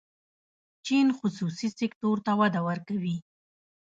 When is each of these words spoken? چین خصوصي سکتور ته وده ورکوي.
چین 0.85 1.07
خصوصي 1.17 1.67
سکتور 1.79 2.17
ته 2.25 2.31
وده 2.39 2.61
ورکوي. 2.67 3.17